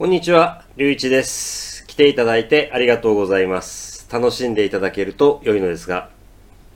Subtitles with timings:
[0.00, 1.86] こんにちは、りゅういちです。
[1.86, 4.08] 来ていただいてありがとうございます。
[4.10, 6.08] 楽しんでいただけると良いのですが。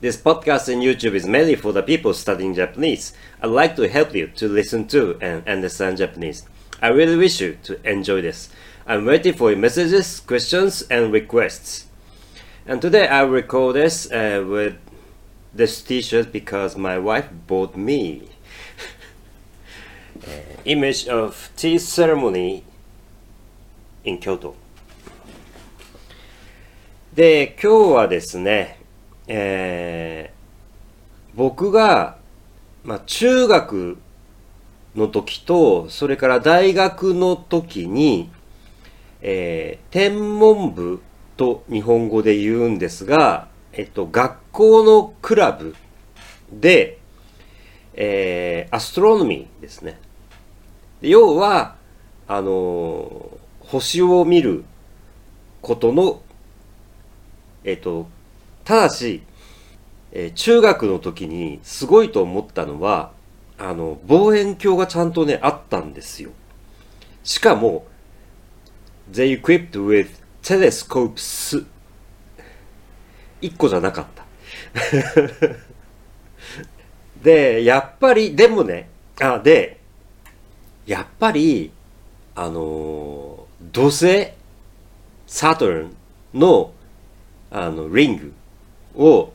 [0.00, 3.14] This podcast and YouTube is mainly for the people studying Japanese.
[3.42, 6.46] I'd like to help you to listen to and understand Japanese.
[6.80, 8.50] I really wish you to enjoy this.
[8.86, 11.88] I'm waiting for your messages, questions, and requests.
[12.66, 14.76] And today I record this uh, with
[15.54, 18.30] this t-shirt because my wife bought me.
[20.26, 20.30] uh,
[20.64, 22.64] image of tea ceremony
[24.05, 24.53] in Kyoto
[27.13, 28.79] で今日はですね、
[29.27, 30.35] えー
[31.35, 32.17] 僕が、
[32.85, 33.97] まあ、中学
[34.95, 38.29] の時とそれから大学の時に、
[39.21, 41.01] えー天文部
[41.35, 45.75] と日本語で言うんですが、えっと、学校のクラブ
[46.51, 46.99] で、
[47.95, 49.99] えーアストロノミーですね。
[51.01, 51.75] 要は
[52.27, 53.29] あの
[53.75, 54.63] 星を見る
[55.61, 56.21] ことの
[57.65, 58.07] えっ、と
[58.63, 59.21] ただし、
[60.13, 63.11] えー中学の時にすごいと思ったのは
[63.57, 66.31] あの望遠鏡がちゃんとねあったんですよ。
[67.25, 67.85] しかも
[69.11, 70.07] they equipped with
[70.41, 71.65] telescopes
[73.41, 74.23] 一個じゃなかった。
[77.21, 78.89] でやっぱりでもね
[79.19, 79.81] あで
[80.85, 81.71] やっぱり
[82.35, 83.34] あのー
[83.71, 84.27] 土星
[85.27, 85.97] サトルン
[86.33, 86.71] の
[87.51, 88.33] あのリング
[88.95, 89.31] を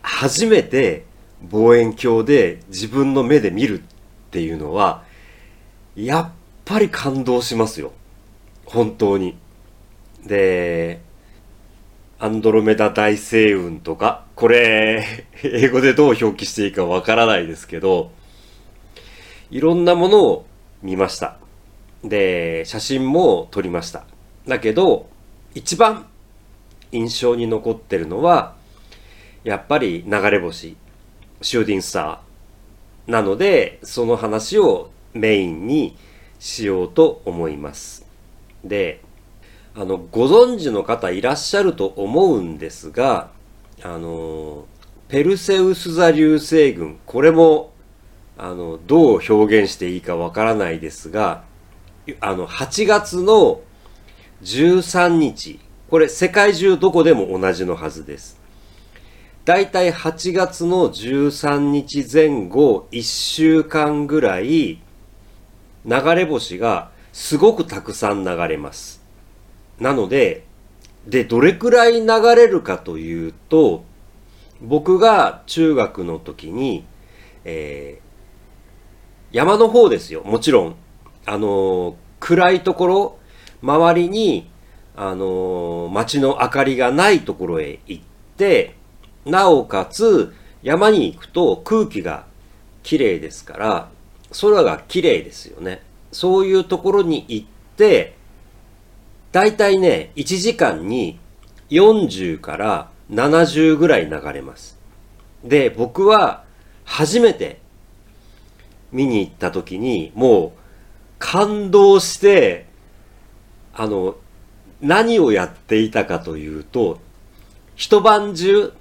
[0.00, 1.04] 初めて
[1.42, 3.82] 望遠鏡で自分の目で見るっ
[4.30, 5.04] ていうのは
[5.94, 6.30] やっ
[6.64, 7.92] ぱり感動しますよ。
[8.64, 9.36] 本当に。
[10.24, 11.00] で
[12.18, 15.04] アンドロメダ大星雲とかこれ
[15.42, 18.12] 英語でどう表記していいかわからないですけど
[19.50, 20.46] いろんなものを
[20.82, 21.41] 見ました。
[22.04, 24.04] で写真も撮りました。
[24.46, 25.08] だけど
[25.54, 26.06] 一番
[26.90, 28.54] 印象に残ってるのは
[29.44, 30.76] やっぱり流れ星
[31.40, 35.96] シューティンスターなのでその話をメインに
[36.38, 38.06] しようと思います。
[38.64, 39.00] で
[39.74, 43.30] あのご存知の方いらっしゃると思うんですが
[43.82, 44.66] あの
[45.08, 47.72] ペルセウス座流星群これも
[48.36, 51.44] あのどう表現していいかわからないですが
[52.20, 53.60] あの8月の
[54.42, 55.60] 13日。
[55.88, 58.40] これ世界中どこでも同じのはずです。
[59.44, 64.80] だいたい8月の13日前後1週間ぐらい
[65.84, 69.02] 流れ星がすごくたくさん流れます。
[69.78, 70.44] なので
[71.06, 73.84] でどれくらい流れるかというと
[74.60, 76.84] 僕が中学の時に、
[77.44, 78.12] えー
[79.32, 80.22] 山の方ですよ。
[80.24, 80.76] もちろん
[81.26, 83.18] あの暗いところ
[83.62, 84.50] 周りに
[84.96, 88.04] あの街の明かりがないところへ行っ
[88.36, 88.74] て
[89.24, 92.26] なおかつ山に行くと空気が
[92.82, 93.88] きれいですから
[94.40, 95.82] 空がきれいですよね。
[96.10, 97.46] そういうところに行っ
[97.76, 98.16] て
[99.30, 101.18] だいたいね1時間に
[101.70, 104.78] 40から70ぐらい流れます。
[105.44, 106.44] で僕は
[106.84, 107.60] 初めて
[108.90, 110.61] 見に行った時にもう
[111.24, 112.66] 感動して
[113.72, 114.16] あの
[114.80, 116.98] 何をやっていたかというと
[117.76, 118.72] 一晩中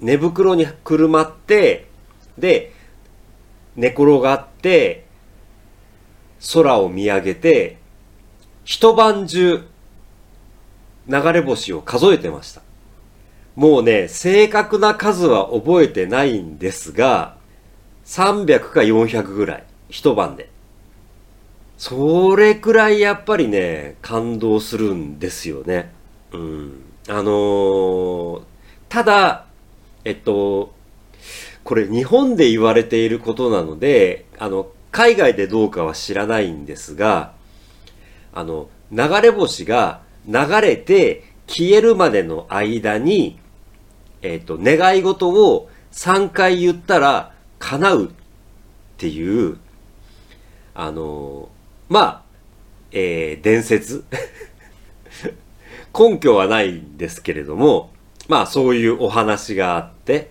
[0.00, 1.88] 寝袋にくるまって
[2.38, 2.72] で
[3.74, 5.06] 寝転がって
[6.54, 7.78] 空を見上げて
[8.64, 9.66] 一晩中
[11.08, 12.62] 流れ星を数えてました。
[13.56, 17.36] もうね正確な数は覚えてないんですが
[18.04, 20.51] 300か400ぐらい一晩で。
[21.84, 25.90] それくらいやっぱりね感動するんですよね。
[26.30, 26.84] うん。
[27.08, 28.42] あのー
[28.88, 29.46] ただ
[30.04, 30.74] えっと
[31.64, 37.32] これ日本で言われていることなのであの海外でどうかは知らないんですが
[38.32, 43.40] あの流れ星が流れて消えるまでの間に
[44.20, 48.10] えっと願い事を3回言ったら叶うっ
[48.98, 49.58] ていう
[50.74, 51.48] あの
[51.92, 52.22] まあ、
[52.90, 54.04] えー伝説。
[55.94, 57.90] 根拠はないんですけれども
[58.26, 60.30] まあそういうお話があって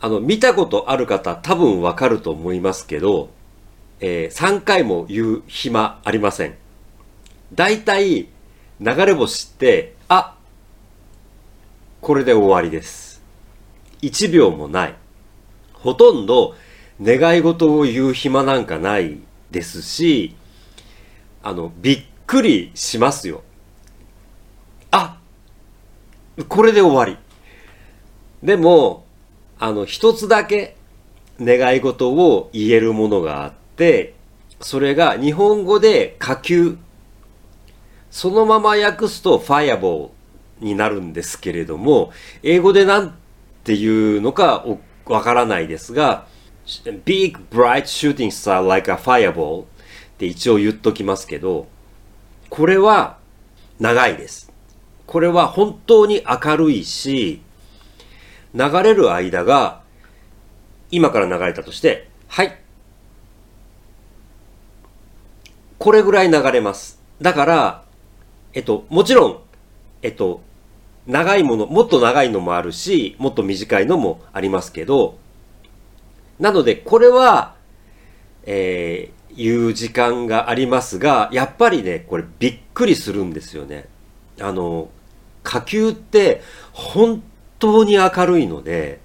[0.00, 3.30] あの見たことある方多分わかると思いますけど、
[4.00, 6.54] え3回も言う暇ありません。
[7.52, 8.28] だいたい
[8.80, 10.36] 流れ星ってあ
[12.00, 13.20] これで終わりです。
[14.02, 14.94] 1秒もない。
[15.72, 16.54] ほとんど
[17.02, 19.18] 願い事を言う暇なんかない
[19.50, 20.36] ですし、
[21.48, 23.42] あの、びっくりしますよ。
[24.90, 25.18] あ
[26.46, 27.16] これで終わり。
[28.46, 29.06] でも、
[29.58, 30.76] あの、一つだけ
[31.40, 34.12] 願い事を言えるものがあって、
[34.60, 36.76] それが日本語で火球。
[38.10, 40.10] そのまま訳すと fireball
[40.60, 42.12] になるんですけれども、
[42.42, 43.16] 英語でなん
[43.64, 44.66] ていうのか
[45.06, 46.26] わからないですが、
[47.06, 49.64] big bright shooting star like a fireball
[50.18, 51.68] って一応言っときますけど、
[52.50, 53.18] これは
[53.78, 54.52] 長いです。
[55.06, 57.40] これは本当に明るいし、
[58.52, 59.80] 流れる間が
[60.90, 62.58] 今から流れたとして、はい。
[65.78, 67.00] これぐらい流れます。
[67.22, 67.84] だから、
[68.54, 69.40] えっと、もちろん、
[70.02, 70.40] えっと、
[71.06, 75.16] 長いもの、もっと長いのもあるし、もっと短いのもありますけど、
[76.40, 77.54] なので、これは、
[78.42, 83.88] えー、いう時間がありますが、やっぱりね、これびっくりするんですよね。
[84.40, 84.90] あの、
[85.42, 86.42] 火球って
[86.72, 87.22] 本
[87.58, 89.00] 当に明るいので、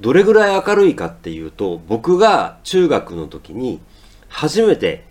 [0.00, 3.80] どれぐらい明るいかっていうと、僕が中学の時に
[4.28, 5.04] 初めて、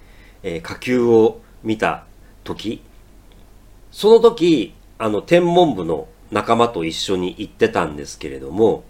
[0.43, 2.05] えー、火球を見た
[2.43, 2.81] 時、
[3.91, 8.83] その時、あの、天文部の仲間と一緒に行ってたんですけれども、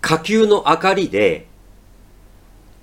[0.00, 1.46] 火球の明かりで、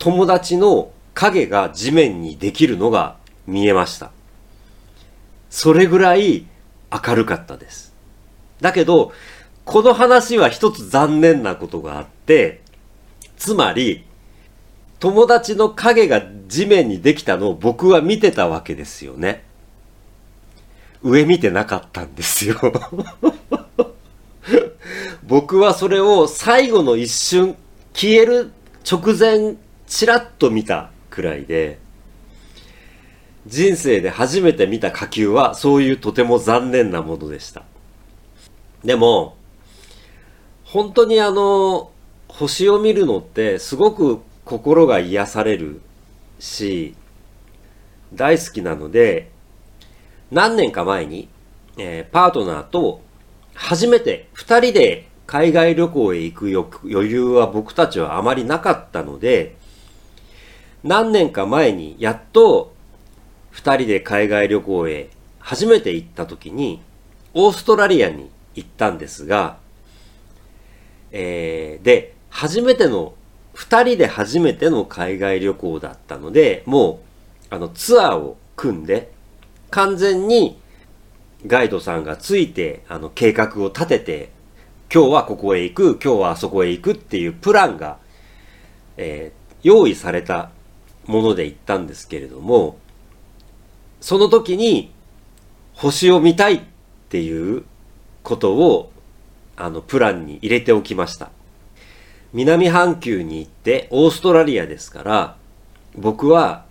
[0.03, 3.15] 友達の影が地面にできるのが
[3.47, 4.11] 見えました。
[5.49, 6.45] それぐらい
[6.91, 7.93] 明るかったです。
[8.59, 9.13] だけど、
[9.63, 12.59] この話は一つ残念なことがあって、
[13.37, 14.03] つまり、
[14.99, 19.45] 友達の影が地面にできたのを僕は見てたわけですよね。
[21.01, 22.57] 上見てなかったんですよ
[25.23, 27.55] 僕はそれを最後の一瞬、
[27.93, 28.51] 消える
[28.83, 29.55] 直前、
[29.93, 31.77] ちらっと見たくらいで、
[33.45, 37.61] 人生で初めて見た火球はそういうとても残念なものでした。
[38.83, 39.37] でも、
[40.63, 41.91] 本当にあの、
[42.27, 45.79] 星を見るのってすごく心が癒される
[46.39, 46.95] し、
[48.15, 49.29] 大好きなので、
[50.31, 51.29] 何年か前に、
[51.77, 53.01] えー、パートナーと
[53.53, 56.47] 初めて二人で海外旅行へ行く
[56.83, 59.61] 余裕は僕たちはあまりなかったので、
[60.83, 62.73] 何年か前にやっと
[63.51, 65.09] 二人で海外旅行へ
[65.39, 66.81] 初めて行った時に、
[67.33, 69.57] オーストラリアに行ったんですが、
[71.11, 73.13] えー、で、初めての、
[73.53, 77.01] 二人で初めての海外旅行だったので、も
[77.51, 79.11] う、あの、ツアーを組んで、
[79.69, 80.57] 完全に
[81.45, 84.31] ガイドさんがついて、あの、計画を立てて、
[84.91, 87.97] 今日はここへ行く、今日はあそこへ行くっていうプランが、
[88.97, 90.51] えー、用意された
[91.05, 92.77] もので行ったんですけれども、
[94.01, 94.91] その時に
[95.73, 96.61] 星を見たいっ
[97.09, 97.63] ていう
[98.21, 98.91] ことを
[99.55, 101.29] あの、プランに入れておきました。
[102.33, 105.37] 南半球に行ってオーストラリアですから、
[105.95, 106.65] 僕は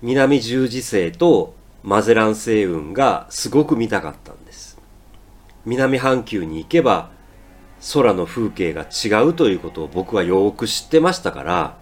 [0.00, 4.78] 南十字星とマゼラン星雲がすごく見たかったんです。
[5.64, 7.10] 南半球に行けば
[7.92, 11.76] 空の風景が違うということを僕はよく知ってましたから、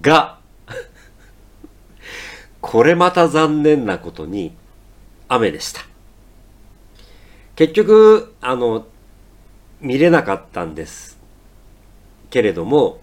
[0.00, 0.38] が、
[2.60, 4.52] これまた残念なことに
[5.28, 5.82] 雨でした。
[7.56, 8.86] 結局、あの、
[9.80, 11.18] 見れなかったんです。
[12.30, 13.00] けれども、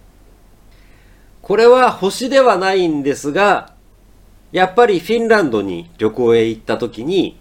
[1.42, 3.74] これは星ではないんですが、
[4.52, 7.40] やっぱりフィンランドに旅行へ行った時に、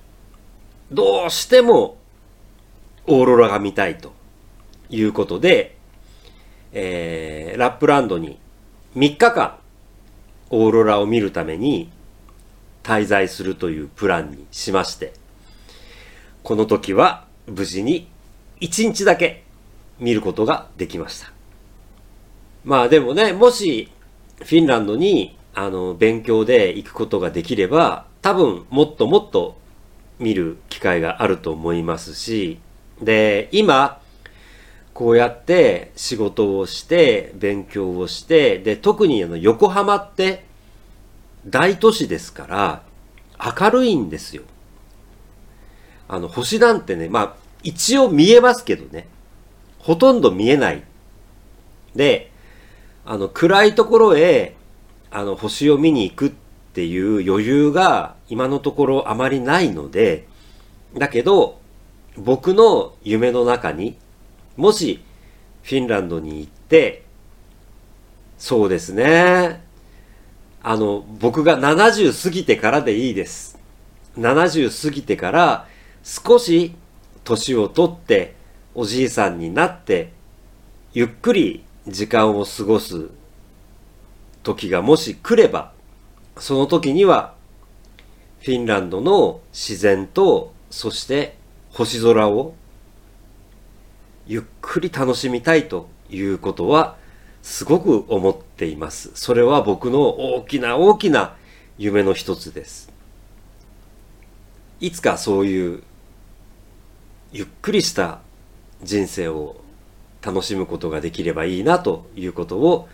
[0.90, 1.96] どうしても
[3.06, 4.12] オーロラが見たいと
[4.90, 5.76] いうことで、
[6.72, 8.38] えー、ラップランドに
[8.96, 9.58] 3日間
[10.50, 11.90] オーロラを見るために
[12.84, 15.12] 滞在するというプランにしまして、
[16.44, 18.08] この時は無事に
[18.60, 19.42] 1日だけ
[19.98, 21.32] 見ることができました。
[22.64, 23.90] まあでもね、もし
[24.38, 29.56] フィンランドにあの勉強で行くことができれば多分もっともっと
[30.18, 32.60] 見る機会があると思いますし、
[33.02, 34.00] で、今、
[34.94, 40.44] こうやって仕事をして、勉強をして、で、特にあの横浜って
[41.46, 42.82] 大都市ですから、
[43.60, 44.44] 明るいんですよ。
[46.06, 47.34] あの、星なんてね、まあ、
[47.64, 49.08] 一応見えますけどね。
[49.80, 50.84] ほとんど見えない。
[51.96, 52.30] で、
[53.04, 54.54] あの、暗いところへ、
[55.10, 56.32] あの、星を見に行くっ
[56.72, 60.28] ていう余裕が今のところあまりないので、
[60.96, 61.58] だけど、
[62.16, 63.98] 僕の夢の中に、
[64.56, 65.02] もし、
[65.62, 67.04] フィンランドに行って、
[68.38, 69.62] そうですね、
[70.62, 73.54] あの、僕が70過ぎてからでいいです。
[74.18, 75.66] 70過ぎてから
[76.02, 76.74] 少し
[77.24, 78.34] 年をとって
[78.74, 80.12] おじいさんになって
[80.92, 83.08] ゆっくり時間を過ごす
[84.42, 85.72] 時がもし来れば
[86.38, 87.34] その時には
[88.42, 91.36] フィンランドの自然とそして
[91.70, 92.54] 星空を
[94.26, 96.96] ゆっくり楽しみたいということは
[97.42, 99.10] すごく思っています。
[99.14, 101.36] それは僕の大きな大きな
[101.76, 102.90] 夢の一つです。
[104.80, 105.82] いつかそういう
[107.32, 108.20] ゆっくりした
[108.82, 109.56] 人生を
[110.22, 112.88] 楽しむことができればいいなということを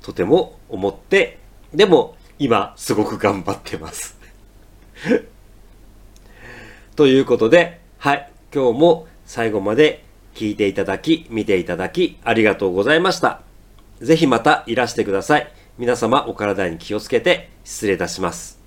[0.00, 1.38] とても思って、
[1.74, 4.18] でも今すごく頑張ってます。
[6.96, 13.42] ということで、はい、今日も最後まで聞いていただき、見ていただきありがとうございました。
[14.00, 15.52] ぜひまたいらしてください。
[15.78, 18.61] 皆様お体に気をつけて失礼いたします。